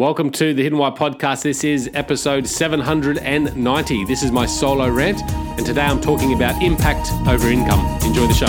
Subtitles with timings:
[0.00, 1.42] Welcome to the Hidden Why podcast.
[1.42, 4.04] This is episode 790.
[4.06, 7.80] This is my solo rant, and today I'm talking about impact over income.
[8.02, 8.46] Enjoy the show.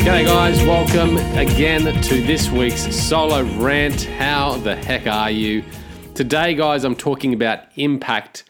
[0.00, 0.56] G'day, guys.
[0.62, 4.04] Welcome again to this week's solo rant.
[4.04, 5.62] How the heck are you?
[6.14, 8.44] Today, guys, I'm talking about impact,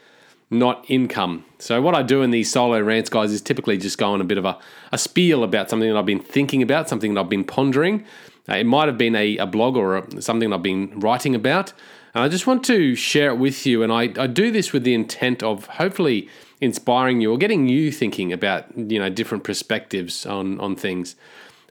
[0.50, 1.44] not income.
[1.58, 4.24] So, what I do in these solo rants, guys, is typically just go on a
[4.24, 4.56] bit of a,
[4.92, 8.04] a spiel about something that I've been thinking about, something that I've been pondering.
[8.48, 11.72] Uh, it might have been a, a blog or a, something I've been writing about.
[12.14, 13.82] And I just want to share it with you.
[13.82, 16.28] And I, I do this with the intent of hopefully
[16.60, 21.16] inspiring you or getting you thinking about you know different perspectives on, on things.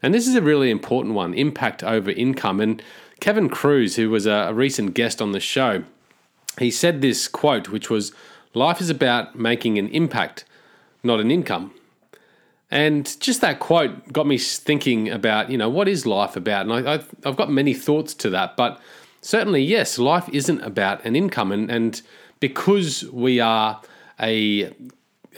[0.02, 2.60] And this is a really important one impact over income.
[2.60, 2.82] And
[3.20, 5.84] Kevin Kruse, who was a, a recent guest on the show,
[6.58, 8.12] he said this quote, which was
[8.52, 10.44] Life is about making an impact,
[11.02, 11.72] not an income.
[12.70, 16.66] And just that quote got me thinking about, you know, what is life about?
[16.66, 18.80] And I, have got many thoughts to that, but
[19.20, 21.52] certainly, yes, life isn't about an income.
[21.52, 22.00] And, and
[22.40, 23.80] because we are
[24.20, 24.74] a,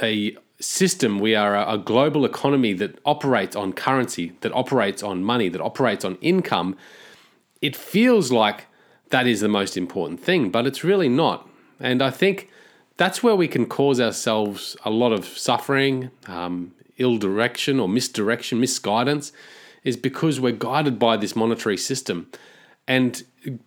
[0.03, 5.23] a system, we are a, a global economy that operates on currency, that operates on
[5.23, 6.77] money, that operates on income,
[7.61, 8.67] it feels like
[9.11, 11.49] that is the most important thing, but it's really not.
[11.79, 12.51] And I think
[12.97, 18.61] that's where we can cause ourselves a lot of suffering, um, ill direction or misdirection,
[18.61, 19.33] misguidance,
[19.85, 22.31] is because we're guided by this monetary system.
[22.89, 23.23] And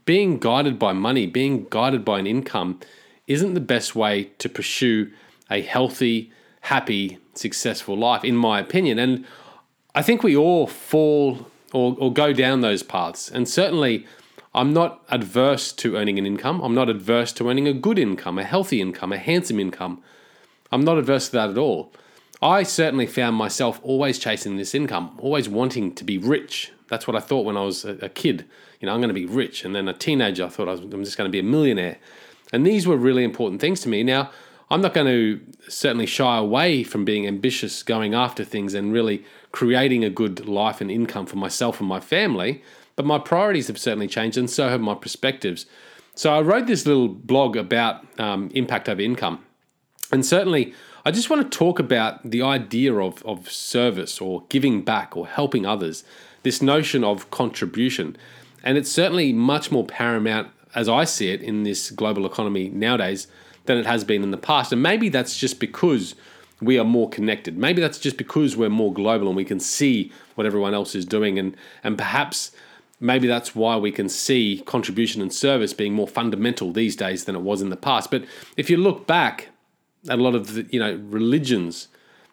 [0.05, 2.79] being guided by money, being guided by an income,
[3.27, 5.11] isn't the best way to pursue
[5.49, 8.99] a healthy, happy, successful life, in my opinion.
[8.99, 9.25] And
[9.95, 13.29] I think we all fall or, or go down those paths.
[13.29, 14.05] And certainly,
[14.53, 16.61] I'm not adverse to earning an income.
[16.61, 20.01] I'm not adverse to earning a good income, a healthy income, a handsome income.
[20.71, 21.93] I'm not adverse to that at all.
[22.41, 26.71] I certainly found myself always chasing this income, always wanting to be rich.
[26.87, 28.45] That's what I thought when I was a, kid.
[28.79, 29.65] You know, I'm going to be rich.
[29.65, 31.97] And then a teenager, I thought I was, I'm just going to be a millionaire.
[32.53, 34.03] And these were really important things to me.
[34.03, 34.31] Now,
[34.71, 39.25] I'm not going to certainly shy away from being ambitious, going after things, and really
[39.51, 42.63] creating a good life and income for myself and my family.
[42.95, 45.65] But my priorities have certainly changed, and so have my perspectives.
[46.15, 49.43] So I wrote this little blog about um, impact over income.
[50.11, 50.73] And certainly,
[51.05, 55.27] I just want to talk about the idea of, of service or giving back or
[55.27, 56.03] helping others,
[56.43, 58.17] this notion of contribution.
[58.63, 63.27] And it's certainly much more paramount, as I see it, in this global economy nowadays
[63.65, 64.73] than it has been in the past.
[64.73, 66.15] And maybe that's just because
[66.61, 67.57] we are more connected.
[67.57, 71.05] Maybe that's just because we're more global and we can see what everyone else is
[71.05, 71.39] doing.
[71.39, 72.51] And, and perhaps
[72.99, 77.35] maybe that's why we can see contribution and service being more fundamental these days than
[77.35, 78.11] it was in the past.
[78.11, 78.25] But
[78.57, 79.49] if you look back
[80.07, 81.87] a lot of the, you know religions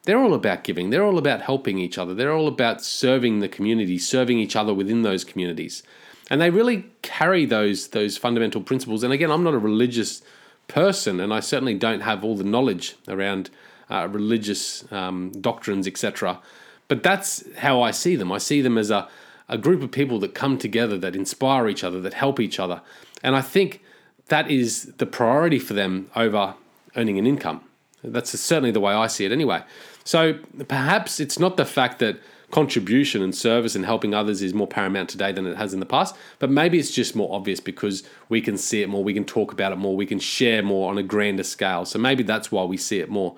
[0.06, 0.90] they're all about giving.
[0.90, 2.14] They're all about helping each other.
[2.14, 5.82] They're all about serving the community serving each other within those communities.
[6.30, 9.02] And they really carry those those fundamental principles.
[9.02, 10.22] And again i'm not a religious
[10.68, 13.50] person and i certainly don't have all the knowledge around
[13.88, 16.40] uh, religious um, doctrines etc
[16.88, 18.32] but that's how i see them.
[18.32, 19.08] I see them as a,
[19.48, 22.80] a group of people that come together that inspire each other that help each other.
[23.22, 23.82] And i think
[24.28, 26.54] that is the priority for them over
[26.96, 27.62] earning an income.
[28.02, 29.62] That's certainly the way I see it anyway.
[30.04, 32.18] So perhaps it's not the fact that
[32.50, 35.86] contribution and service and helping others is more paramount today than it has in the
[35.86, 39.24] past, but maybe it's just more obvious because we can see it more, we can
[39.24, 41.84] talk about it more, we can share more on a grander scale.
[41.84, 43.34] So maybe that's why we see it more.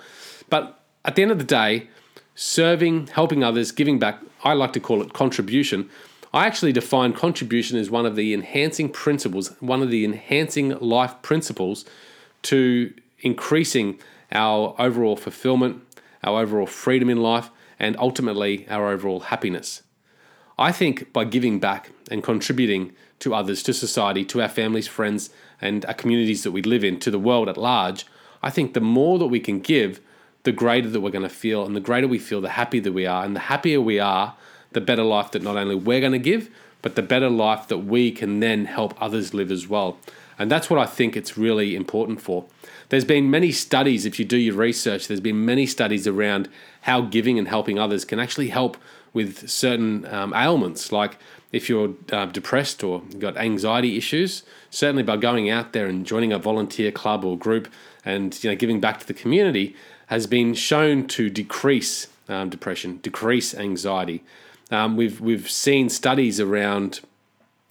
[0.50, 1.88] But at the end of the day,
[2.34, 5.88] serving, helping others, giving back, I like to call it contribution.
[6.34, 11.20] I actually define contribution as one of the enhancing principles, one of the enhancing life
[11.22, 11.86] principles
[12.42, 13.98] to increasing
[14.32, 15.82] our overall fulfillment,
[16.22, 19.82] our overall freedom in life, and ultimately our overall happiness.
[20.58, 25.30] I think by giving back and contributing to others, to society, to our families, friends,
[25.60, 28.06] and our communities that we live in, to the world at large,
[28.42, 30.00] I think the more that we can give,
[30.44, 31.64] the greater that we're going to feel.
[31.64, 33.24] And the greater we feel, the happier that we are.
[33.24, 34.36] And the happier we are,
[34.72, 36.50] the better life that not only we're going to give,
[36.82, 39.98] but the better life that we can then help others live as well.
[40.38, 42.46] And that's what I think it's really important for.
[42.90, 46.48] There's been many studies, if you do your research, there's been many studies around
[46.82, 48.76] how giving and helping others can actually help
[49.12, 50.92] with certain um, ailments.
[50.92, 51.18] Like
[51.52, 56.32] if you're uh, depressed or got anxiety issues, certainly by going out there and joining
[56.32, 57.68] a volunteer club or group
[58.04, 59.74] and you know giving back to the community
[60.06, 64.22] has been shown to decrease um, depression, decrease anxiety.
[64.70, 67.00] Um, we've we've seen studies around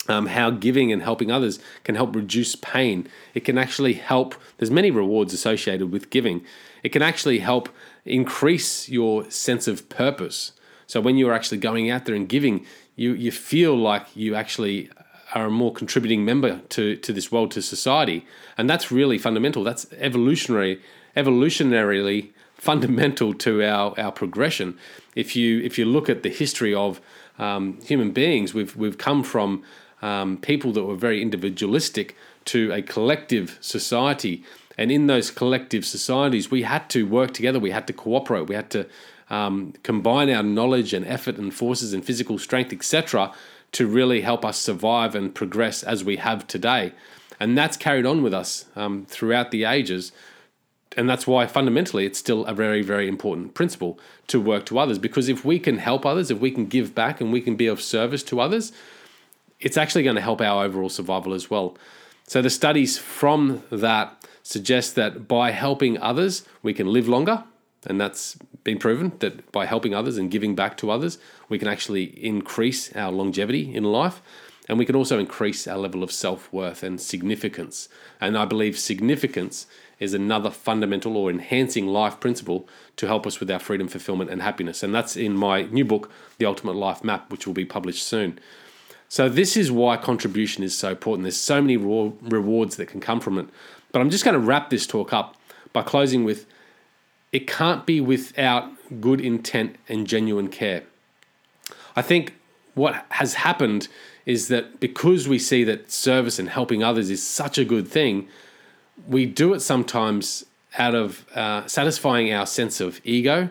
[0.09, 3.07] um, how giving and helping others can help reduce pain.
[3.33, 6.43] It can actually help, there's many rewards associated with giving.
[6.83, 7.69] It can actually help
[8.05, 10.53] increase your sense of purpose.
[10.85, 12.65] So when you're actually going out there and giving,
[12.95, 14.89] you, you feel like you actually
[15.35, 18.25] are a more contributing member to, to this world, to society.
[18.57, 19.63] And that's really fundamental.
[19.63, 20.81] That's evolutionary,
[21.17, 24.77] evolutionarily fundamental to our, our progression.
[25.15, 26.99] If you if you look at the history of
[27.39, 29.63] um, human beings, we've we've come from
[30.01, 32.15] um, people that were very individualistic
[32.45, 34.43] to a collective society,
[34.77, 37.59] and in those collective societies, we had to work together.
[37.59, 38.47] We had to cooperate.
[38.47, 38.87] We had to
[39.29, 43.33] um, combine our knowledge and effort and forces and physical strength, etc.,
[43.73, 46.93] to really help us survive and progress as we have today.
[47.39, 50.11] And that's carried on with us um, throughout the ages.
[50.95, 54.97] And that's why fundamentally it's still a very, very important principle to work to others.
[54.97, 57.67] Because if we can help others, if we can give back and we can be
[57.67, 58.71] of service to others,
[59.59, 61.77] it's actually going to help our overall survival as well.
[62.25, 67.43] So the studies from that suggest that by helping others, we can live longer.
[67.85, 71.17] And that's been proven that by helping others and giving back to others,
[71.47, 74.21] we can actually increase our longevity in life.
[74.67, 77.87] And we can also increase our level of self worth and significance.
[78.19, 79.67] And I believe significance
[79.99, 82.67] is another fundamental or enhancing life principle
[82.97, 84.83] to help us with our freedom, fulfillment, and happiness.
[84.83, 88.39] And that's in my new book, The Ultimate Life Map, which will be published soon.
[89.09, 91.23] So, this is why contribution is so important.
[91.23, 93.47] There's so many rewards that can come from it.
[93.91, 95.35] But I'm just going to wrap this talk up
[95.73, 96.45] by closing with
[97.31, 98.69] it can't be without
[99.01, 100.83] good intent and genuine care.
[101.95, 102.33] I think
[102.73, 103.87] what has happened
[104.25, 108.27] is that because we see that service and helping others is such a good thing,
[109.07, 110.45] we do it sometimes
[110.77, 113.49] out of uh, satisfying our sense of ego.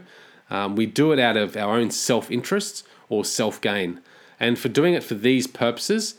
[0.50, 4.00] Um, we do it out of our own self interests or self gain.
[4.38, 6.14] And for doing it for these purposes,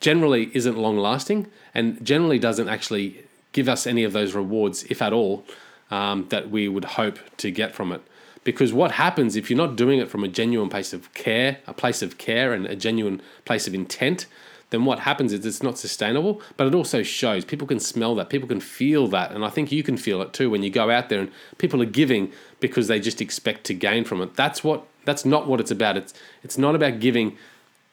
[0.00, 5.02] generally isn't long lasting and generally doesn't actually give us any of those rewards, if
[5.02, 5.44] at all,
[5.90, 8.02] um, that we would hope to get from it.
[8.42, 11.74] Because what happens if you're not doing it from a genuine place of care, a
[11.74, 14.26] place of care, and a genuine place of intent,
[14.70, 17.44] then what happens is it's not sustainable, but it also shows.
[17.44, 20.32] People can smell that, people can feel that, and I think you can feel it
[20.32, 23.74] too when you go out there and people are giving because they just expect to
[23.74, 24.34] gain from it.
[24.36, 25.96] That's what that's not what it's about.
[25.96, 27.36] It's it's not about giving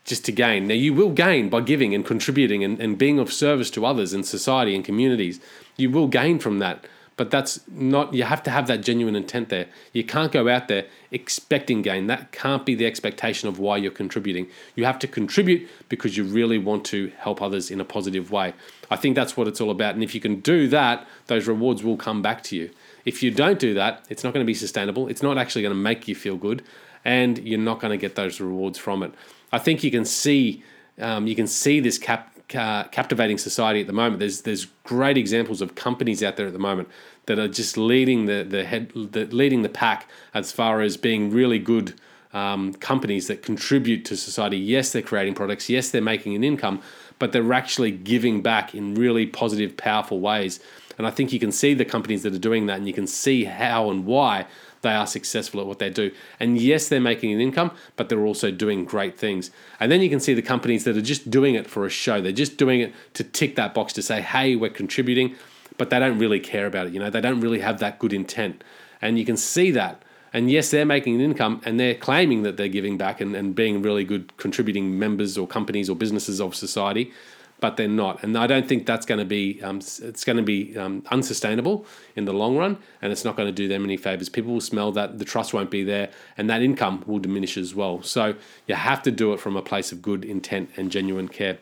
[0.05, 0.67] just to gain.
[0.67, 4.13] Now you will gain by giving and contributing and, and being of service to others
[4.13, 5.39] in society and communities.
[5.75, 6.85] You will gain from that.
[7.17, 9.65] But that's not, you have to have that genuine intent there.
[9.91, 12.05] You can't go out there expecting gain.
[12.07, 14.47] That can't be the expectation of why you're contributing.
[14.75, 18.53] You have to contribute because you really want to help others in a positive way.
[18.91, 19.95] I think that's what it's all about.
[19.95, 22.69] And if you can do that, those rewards will come back to you.
[23.03, 25.07] If you don't do that, it's not going to be sustainable.
[25.07, 26.63] It's not actually going to make you feel good,
[27.03, 29.13] and you're not going to get those rewards from it.
[29.51, 30.63] I think you can see
[30.99, 34.19] um, you can see this cap captivating society at the moment.
[34.19, 36.89] There's there's great examples of companies out there at the moment
[37.25, 41.31] that are just leading the the head the, leading the pack as far as being
[41.31, 41.93] really good
[42.33, 44.57] um, companies that contribute to society.
[44.57, 45.69] Yes, they're creating products.
[45.69, 46.81] Yes, they're making an income,
[47.19, 50.59] but they're actually giving back in really positive, powerful ways.
[50.97, 53.07] And I think you can see the companies that are doing that, and you can
[53.07, 54.47] see how and why
[54.81, 56.11] they are successful at what they do.
[56.39, 59.51] And yes, they're making an income, but they're also doing great things.
[59.79, 62.21] And then you can see the companies that are just doing it for a show.
[62.21, 65.35] They're just doing it to tick that box to say, hey, we're contributing,
[65.77, 66.93] but they don't really care about it.
[66.93, 68.63] You know, they don't really have that good intent.
[69.01, 70.03] And you can see that.
[70.33, 73.55] And yes, they're making an income and they're claiming that they're giving back and, and
[73.55, 77.11] being really good contributing members or companies or businesses of society
[77.59, 78.23] but they're not.
[78.23, 81.85] And I don't think that's going to be um, it's going to be um, unsustainable
[82.15, 84.29] in the long run, and it's not going to do them any favors.
[84.29, 87.73] People will smell that the trust won't be there, and that income will diminish as
[87.73, 88.01] well.
[88.03, 88.35] So
[88.67, 91.57] you have to do it from a place of good intent and genuine care.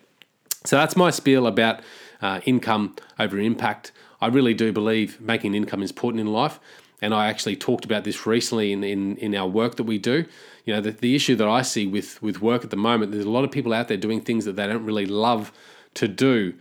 [0.65, 1.81] So that's my spiel about
[2.21, 3.91] uh, income over impact.
[4.19, 6.59] I really do believe making income is important in life.
[7.01, 10.25] And I actually talked about this recently in, in, in our work that we do.
[10.63, 13.25] You know, the, the issue that I see with, with work at the moment, there's
[13.25, 15.51] a lot of people out there doing things that they don't really love
[15.95, 16.53] to do.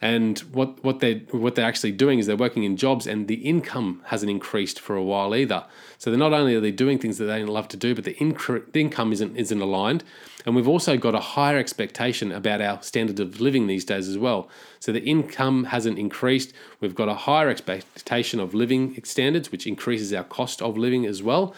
[0.00, 3.34] And what, what they're what they're actually doing is they're working in jobs, and the
[3.34, 5.64] income hasn't increased for a while either.
[5.98, 8.04] So they're not only are they doing things that they don't love to do, but
[8.04, 10.04] the, inc- the income isn't isn't aligned.
[10.46, 14.16] And we've also got a higher expectation about our standard of living these days as
[14.16, 14.48] well.
[14.78, 16.52] So the income hasn't increased.
[16.80, 21.24] We've got a higher expectation of living standards, which increases our cost of living as
[21.24, 21.54] well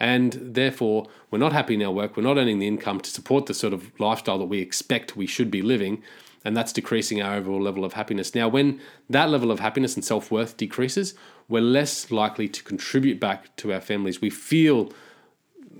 [0.00, 2.16] and therefore we're not happy in our work.
[2.16, 5.26] We're not earning the income to support the sort of lifestyle that we expect we
[5.26, 6.02] should be living,
[6.44, 8.34] and that's decreasing our overall level of happiness.
[8.34, 8.80] Now, when
[9.10, 11.14] that level of happiness and self worth decreases,
[11.48, 14.20] we're less likely to contribute back to our families.
[14.20, 14.92] We feel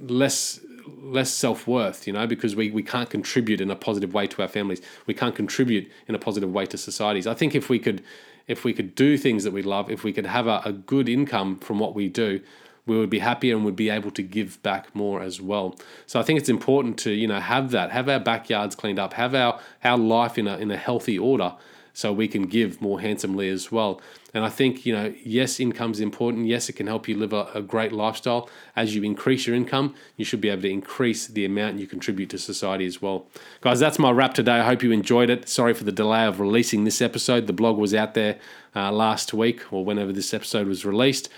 [0.01, 0.61] less
[1.03, 4.43] less self worth, you know, because we, we can't contribute in a positive way to
[4.43, 4.81] our families.
[5.07, 7.27] We can't contribute in a positive way to societies.
[7.27, 8.03] I think if we could
[8.47, 11.09] if we could do things that we love, if we could have a, a good
[11.09, 12.41] income from what we do,
[12.89, 15.77] we would be happier and would be able to give back more as well.
[16.07, 19.13] So I think it's important to you know have that, have our backyards cleaned up,
[19.15, 21.55] have our our life in a in a healthy order,
[21.93, 24.01] so we can give more handsomely as well.
[24.35, 26.47] And I think you know yes, income is important.
[26.47, 28.49] Yes, it can help you live a, a great lifestyle.
[28.77, 32.31] As you increase your income, you should be able to increase the amount you contribute
[32.31, 33.27] to society as well.
[33.61, 34.61] Guys, that's my wrap today.
[34.61, 35.49] I hope you enjoyed it.
[35.49, 37.47] Sorry for the delay of releasing this episode.
[37.47, 38.39] The blog was out there
[38.77, 41.29] uh, last week or whenever this episode was released.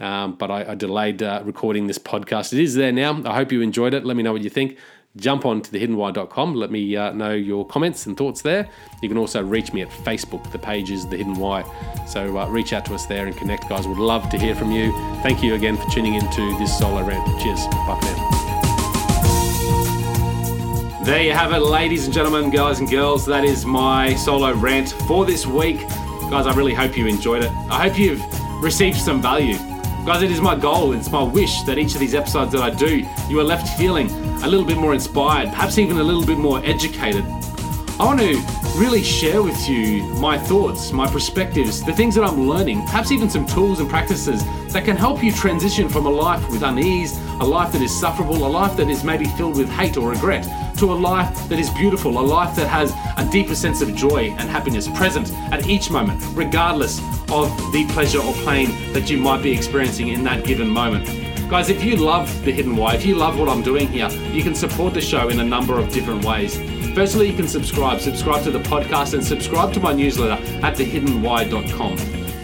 [0.00, 2.52] Um, but I, I delayed uh, recording this podcast.
[2.52, 3.22] It is there now.
[3.24, 4.04] I hope you enjoyed it.
[4.04, 4.78] Let me know what you think.
[5.16, 6.54] Jump on to thehiddenwhy.com.
[6.54, 8.68] Let me uh, know your comments and thoughts there.
[9.02, 10.50] You can also reach me at Facebook.
[10.52, 11.64] The page is The Hidden Why.
[12.06, 13.88] So uh, reach out to us there and connect, guys.
[13.88, 14.92] Would love to hear from you.
[15.22, 17.26] Thank you again for tuning into this solo rant.
[17.42, 17.66] Cheers.
[17.66, 18.30] Bye for now.
[21.04, 23.26] There you have it, ladies and gentlemen, guys and girls.
[23.26, 25.78] That is my solo rant for this week.
[26.30, 27.50] Guys, I really hope you enjoyed it.
[27.68, 28.22] I hope you've
[28.62, 29.56] received some value.
[30.06, 32.70] Guys, it is my goal, it's my wish that each of these episodes that I
[32.70, 34.10] do, you are left feeling
[34.42, 37.22] a little bit more inspired, perhaps even a little bit more educated.
[37.98, 38.42] I want to
[38.76, 43.28] really share with you my thoughts, my perspectives, the things that I'm learning, perhaps even
[43.28, 44.42] some tools and practices
[44.72, 48.46] that can help you transition from a life with unease, a life that is sufferable,
[48.46, 50.46] a life that is maybe filled with hate or regret,
[50.80, 54.34] to a life that is beautiful, a life that has a deeper sense of joy
[54.38, 59.42] and happiness present at each moment, regardless of the pleasure or pain that you might
[59.42, 61.06] be experiencing in that given moment.
[61.50, 64.42] Guys, if you love The Hidden Why, if you love what I'm doing here, you
[64.42, 66.56] can support the show in a number of different ways.
[66.94, 68.00] Firstly, you can subscribe.
[68.00, 71.92] Subscribe to the podcast and subscribe to my newsletter at thehiddenwhy.com.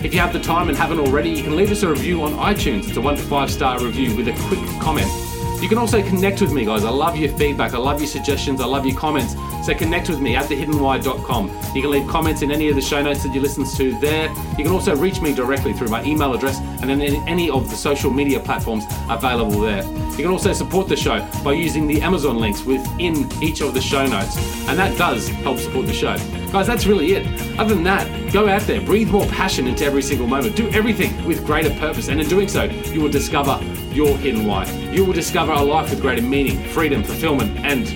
[0.04, 2.32] If you have the time and haven't already, you can leave us a review on
[2.32, 2.86] iTunes.
[2.88, 5.10] It's a one to five star review with a quick comment.
[5.60, 6.84] You can also connect with me, guys.
[6.84, 7.74] I love your feedback.
[7.74, 8.60] I love your suggestions.
[8.60, 9.34] I love your comments.
[9.64, 11.48] So connect with me at thehiddenwhy.com.
[11.74, 14.28] You can leave comments in any of the show notes that you listen to there.
[14.58, 17.68] You can also reach me directly through my email address and then in any of
[17.68, 19.82] the social media platforms available there.
[20.16, 23.80] You can also support the show by using the Amazon links within each of the
[23.80, 24.36] show notes.
[24.68, 26.16] And that does help support the show.
[26.52, 27.58] Guys, that's really it.
[27.58, 31.24] Other than that, go out there, breathe more passion into every single moment, do everything
[31.24, 33.58] with greater purpose, and in doing so, you will discover
[33.96, 34.70] your hidden why.
[34.92, 37.88] You will discover a life with greater meaning, freedom, fulfillment, and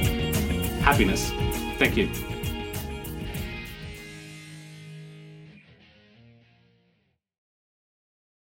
[0.83, 1.31] happiness.
[1.79, 2.30] Thank you.